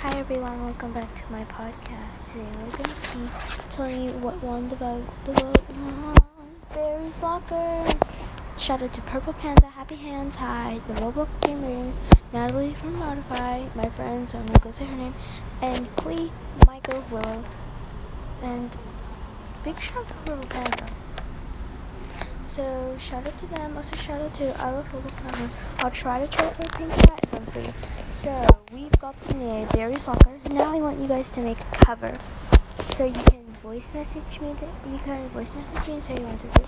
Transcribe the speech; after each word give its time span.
Hi 0.00 0.16
everyone, 0.16 0.64
welcome 0.64 0.92
back 0.92 1.12
to 1.16 1.32
my 1.32 1.44
podcast. 1.46 2.28
Today 2.28 2.46
we're 2.62 2.70
going 2.70 2.84
to 2.84 3.18
be 3.18 3.68
telling 3.68 4.04
you 4.04 4.12
what 4.12 4.40
won 4.40 4.68
the 4.68 4.76
vote. 4.76 5.02
The 5.24 5.32
vote 5.32 5.68
won 5.70 6.16
Barry's 6.72 7.20
Locker. 7.20 7.84
Shout 8.56 8.80
out 8.80 8.92
to 8.92 9.02
Purple 9.02 9.32
Panda, 9.32 9.66
Happy 9.66 9.96
Hands, 9.96 10.36
Hi, 10.36 10.80
the 10.86 10.92
Roblox 10.92 11.28
Game 11.44 11.62
Ratings, 11.62 11.98
Natalie 12.32 12.74
from 12.74 12.96
Modify, 12.96 13.64
my 13.74 13.88
friends, 13.88 14.36
I'm 14.36 14.46
gonna 14.46 14.60
go 14.60 14.70
say 14.70 14.84
her 14.84 14.94
name, 14.94 15.14
and 15.62 15.88
Clee, 15.96 16.30
Michael, 16.64 17.02
Willow, 17.10 17.42
and 18.40 18.76
big 19.64 19.80
shout 19.80 19.98
out 19.98 20.08
to 20.10 20.14
Purple 20.14 20.48
Panda. 20.48 20.86
So 22.48 22.96
shout 22.98 23.26
out 23.26 23.36
to 23.36 23.46
them. 23.46 23.76
Also 23.76 23.94
shout 23.94 24.22
out 24.22 24.32
to 24.36 24.58
I 24.58 24.70
love 24.70 24.86
Purple 24.86 25.10
Panda. 25.18 25.54
I'll 25.80 25.90
try 25.90 26.18
to 26.18 26.26
try 26.26 26.48
for 26.48 26.62
a 26.62 26.78
pink 26.78 26.90
cat 27.04 27.26
if 27.30 27.52
free. 27.52 27.68
So 28.08 28.46
we've 28.72 28.98
got 28.98 29.20
the 29.20 29.34
name 29.34 29.68
Barry's 29.68 30.08
Locker. 30.08 30.40
Now 30.50 30.74
I 30.74 30.80
want 30.80 30.98
you 30.98 31.06
guys 31.06 31.28
to 31.32 31.40
make 31.40 31.60
a 31.60 31.76
cover. 31.84 32.14
So 32.94 33.04
you 33.04 33.12
can 33.12 33.44
voice 33.62 33.92
message 33.92 34.40
me. 34.40 34.54
That 34.54 34.90
you 34.90 34.96
can 34.96 35.28
voice 35.28 35.54
message 35.54 35.88
me 35.88 35.92
and 35.92 36.02
say 36.02 36.14
you 36.16 36.22
want 36.22 36.40
to 36.40 36.46
do. 36.46 36.62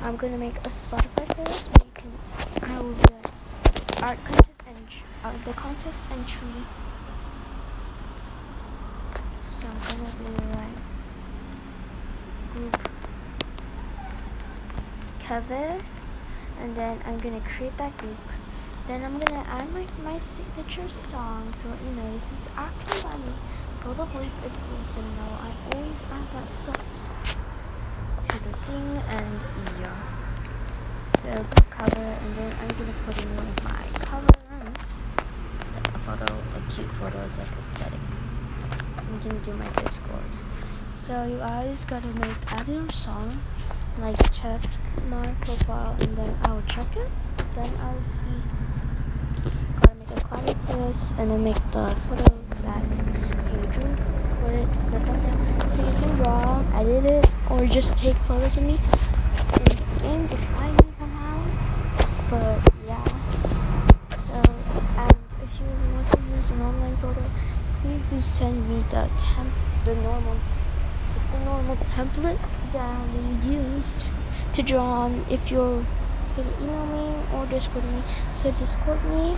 I'm 0.00 0.16
gonna 0.16 0.38
make 0.38 0.56
a 0.56 0.70
Spotify 0.70 1.26
playlist 1.26 1.68
where 1.68 1.84
you 1.84 1.92
can. 1.92 2.70
I 2.70 2.80
will 2.80 2.92
like 2.92 4.02
art 4.02 4.18
contest 4.24 4.50
and 4.66 4.88
uh, 5.22 5.36
the 5.44 5.52
contest 5.52 6.02
entry. 6.10 6.64
So 9.50 9.68
I'm 9.68 9.98
gonna 9.98 10.16
be 10.16 10.30
like 10.56 10.76
group 12.54 12.88
cover, 15.26 15.76
and 16.60 16.76
then 16.76 17.00
I'm 17.04 17.18
gonna 17.18 17.40
create 17.40 17.76
that 17.78 17.96
group. 17.98 18.16
Then 18.86 19.02
I'm 19.02 19.18
gonna 19.18 19.44
add 19.48 19.72
my, 19.72 19.84
my 20.04 20.18
signature 20.20 20.88
song 20.88 21.52
to 21.60 21.68
let 21.68 21.82
you 21.82 21.90
know 21.90 22.12
this 22.14 22.30
is 22.30 22.48
actually 22.56 23.02
by 23.02 23.16
me. 23.16 23.32
Bleep 23.82 24.30
if 24.44 24.52
you 24.52 24.76
guys 24.76 24.90
didn't 24.94 25.16
know. 25.16 25.32
I 25.40 25.52
always 25.74 26.04
add 26.12 26.26
that 26.34 26.52
song 26.52 26.74
to 28.28 28.44
the 28.44 28.52
thing 28.66 29.02
and 29.16 29.44
yeah. 29.80 29.96
So 31.00 31.30
cover 31.70 32.00
and 32.00 32.34
then 32.34 32.52
I'm 32.60 32.68
gonna 32.78 32.94
put 33.04 33.22
in 33.22 33.28
one 33.36 33.46
of 33.46 33.64
my 33.64 33.84
colors. 34.06 35.00
Like 35.74 35.94
a 35.94 35.98
photo, 35.98 36.34
a 36.54 36.70
cute 36.70 36.90
photo, 36.92 37.20
it's 37.22 37.38
like 37.38 37.52
aesthetic. 37.58 38.00
I'm 38.98 39.18
gonna 39.20 39.38
do 39.40 39.54
my 39.54 39.68
Discord. 39.82 40.30
So 40.90 41.24
you 41.26 41.38
guys 41.38 41.84
gotta 41.84 42.08
make 42.20 42.52
add 42.52 42.68
your 42.68 42.88
song, 42.90 43.40
like 43.98 44.32
check 44.32 44.60
my 45.08 45.26
profile 45.40 45.96
and 46.00 46.16
then 46.16 46.36
I 46.44 46.52
will 46.52 46.62
check 46.62 46.96
it. 46.96 47.08
Then 47.52 47.70
I 47.80 47.92
will 47.92 48.04
see 48.04 48.28
gotta 49.80 49.94
make 49.94 50.10
a 50.10 50.20
cloudy 50.20 50.52
playlist 50.66 51.18
and 51.18 51.30
then 51.30 51.44
make 51.44 51.56
the 51.72 51.96
photo 52.08 52.24
that 52.62 52.84
you 53.52 53.62
drew 53.72 53.96
for 54.40 54.52
it, 54.52 54.72
the 54.90 55.00
thumbnail. 55.00 55.70
So 55.70 55.86
you 55.86 55.92
can 55.92 56.22
draw, 56.22 56.64
edit 56.74 57.04
it, 57.04 57.26
or 57.50 57.66
just 57.66 57.96
take 57.96 58.16
photos 58.28 58.56
of 58.56 58.64
me 58.64 58.78
in 59.54 59.64
games 60.02 60.32
if 60.32 60.40
you 60.40 60.46
find 60.46 60.74
me 60.74 60.92
somehow. 60.92 61.44
But 62.30 62.72
yeah. 62.86 63.04
So 64.16 64.34
and 64.34 65.16
if 65.42 65.60
you 65.60 65.66
want 65.94 66.08
to 66.08 66.18
use 66.36 66.50
an 66.50 66.60
online 66.60 66.96
photo, 66.96 67.22
please 67.80 68.06
do 68.06 68.20
send 68.20 68.68
me 68.68 68.84
the 68.90 69.08
temp 69.18 69.52
the 69.84 69.94
normal 69.94 70.36
the 71.32 71.44
normal 71.44 71.76
template 71.76 72.40
that 72.72 73.08
we 73.14 73.52
used 73.52 74.04
to 74.52 74.62
draw 74.62 75.04
on 75.04 75.24
if 75.30 75.50
you're 75.50 75.84
gonna 76.36 76.62
email 76.62 76.86
me 76.86 77.22
or 77.34 77.46
discord 77.46 77.84
me. 77.84 78.02
So 78.34 78.50
discord 78.52 79.02
me 79.04 79.36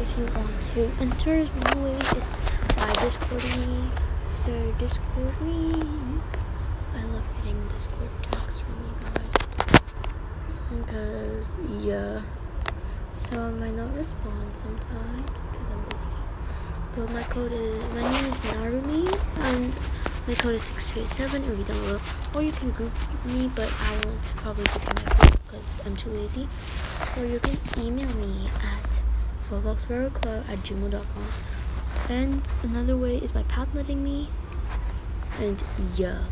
if 0.00 0.18
you 0.18 0.24
want 0.36 0.62
to 0.62 0.90
enter. 1.00 1.48
My 1.64 1.82
way 1.82 1.96
is 2.16 2.36
by 2.76 2.92
discording 3.04 3.60
me. 3.66 3.90
So 4.26 4.74
discord 4.78 5.40
me. 5.40 5.72
I 6.94 7.04
love 7.06 7.28
getting 7.42 7.68
discord 7.68 8.10
texts 8.32 8.60
from 8.60 8.74
you 8.84 8.94
guys. 9.02 9.94
Because 10.70 11.58
yeah. 11.84 12.22
So 13.12 13.40
i 13.40 13.50
might 13.50 13.74
not 13.74 13.94
respond 13.96 14.54
sometimes 14.54 15.15
but 16.96 17.12
my 17.12 17.22
code 17.24 17.52
is 17.52 17.84
my 17.92 18.00
name 18.10 18.24
is 18.24 18.40
narumi 18.40 19.04
and 19.44 19.74
my 20.26 20.34
code 20.34 20.54
is 20.54 20.62
6287 20.62 21.44
if 21.44 21.58
you 21.58 21.64
down 21.64 21.80
below. 21.82 22.00
Or 22.34 22.42
you 22.42 22.52
can 22.52 22.70
group 22.70 22.92
me, 23.26 23.48
but 23.54 23.72
I 23.80 23.92
won't 24.04 24.32
probably 24.36 24.64
give 24.64 24.84
my 24.86 25.02
group 25.14 25.40
because 25.46 25.78
I'm 25.84 25.94
too 25.94 26.10
lazy. 26.10 26.48
Or 27.16 27.26
you 27.26 27.38
can 27.38 27.56
email 27.78 28.08
me 28.16 28.48
at 28.64 29.02
robloxveroclo 29.50 30.48
at 30.48 30.58
gmail.com. 30.64 31.24
And 32.08 32.42
another 32.62 32.96
way 32.96 33.18
is 33.18 33.30
by 33.30 33.44
padletting 33.44 33.98
me. 33.98 34.28
And 35.38 35.62
yeah. 35.96 36.22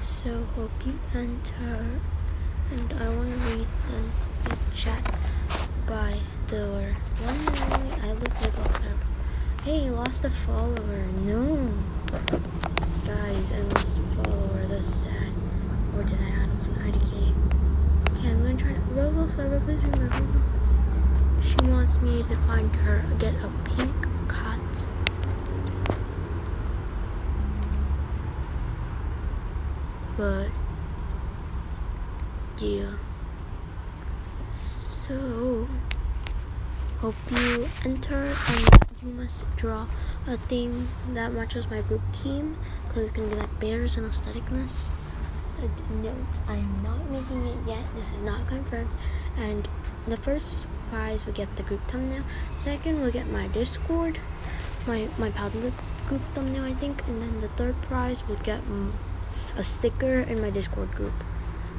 So 0.00 0.46
hope 0.56 0.72
you 0.84 0.98
enter. 1.14 1.86
And 2.72 2.92
I 2.94 3.08
want 3.14 3.30
to 3.30 3.36
read 3.54 3.66
the, 3.88 4.56
chat 4.74 5.04
the 6.50 6.66
one 6.66 7.46
I 8.02 9.62
Hey, 9.62 9.88
lost 9.88 10.24
a 10.24 10.30
follower. 10.30 11.06
No. 11.22 11.70
Guys, 13.06 13.52
I 13.52 13.60
lost 13.74 13.98
a 13.98 14.02
follower. 14.16 14.66
That's 14.66 14.92
sad. 14.92 15.32
Or 15.94 16.02
did 16.02 16.18
I 16.18 16.42
add 16.42 16.48
one? 16.58 16.74
IDK. 16.90 17.14
Okay, 18.16 18.30
I'm 18.30 18.42
gonna 18.42 18.56
try 18.56 18.72
to. 18.72 18.80
Roblox 18.80 19.36
Forever, 19.36 19.60
please 19.60 19.80
remember. 19.84 20.40
She 21.40 21.70
wants 21.70 22.00
me 22.00 22.24
to 22.24 22.36
find 22.48 22.74
her, 22.74 23.04
get 23.20 23.34
a 23.34 23.50
pink 23.64 23.94
cat. 24.28 24.86
But, 30.16 30.48
yeah. 32.58 32.94
So, 34.50 35.68
hope 37.00 37.14
you 37.30 37.66
enter 37.86 38.24
and 38.24 38.68
you 39.02 39.08
must 39.14 39.46
draw 39.56 39.86
a 40.26 40.36
theme 40.36 40.86
that 41.14 41.32
matches 41.32 41.70
my 41.70 41.80
group 41.82 42.02
theme 42.12 42.54
because 42.86 43.04
it's 43.04 43.12
gonna 43.12 43.28
be 43.28 43.36
like 43.36 43.58
bears 43.58 43.96
and 43.96 44.06
aestheticness. 44.06 44.92
Note, 46.02 46.14
I 46.46 46.56
am 46.56 46.82
not 46.82 47.08
making 47.10 47.46
it 47.46 47.56
yet. 47.66 47.82
This 47.94 48.12
is 48.12 48.20
not 48.20 48.46
confirmed. 48.46 48.90
And 49.38 49.66
the 50.06 50.18
first 50.18 50.66
prize 50.90 51.24
we 51.24 51.32
get 51.32 51.56
the 51.56 51.62
group 51.62 51.80
thumbnail. 51.88 52.22
Second 52.58 53.02
we 53.02 53.10
get 53.10 53.26
my 53.28 53.48
Discord, 53.48 54.18
my 54.86 55.08
my 55.16 55.30
Padlet 55.30 55.72
group 56.06 56.22
thumbnail, 56.34 56.64
I 56.64 56.74
think. 56.74 57.06
And 57.08 57.22
then 57.22 57.40
the 57.40 57.48
third 57.48 57.80
prize 57.82 58.22
we 58.28 58.36
get 58.42 58.60
a 59.56 59.64
sticker 59.64 60.20
in 60.20 60.42
my 60.42 60.50
Discord 60.50 60.90
group. 60.92 61.14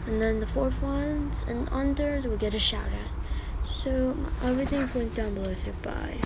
And 0.07 0.19
then 0.19 0.39
the 0.39 0.47
fourth 0.47 0.81
ones 0.81 1.45
and 1.47 1.69
under 1.71 2.21
we 2.25 2.37
get 2.37 2.55
a 2.55 2.59
shout 2.59 2.85
out. 2.85 3.20
So 3.63 4.15
everything's 4.43 4.95
linked 4.95 5.15
down 5.15 5.33
below. 5.33 5.55
So 5.55 5.71
bye. 5.83 6.17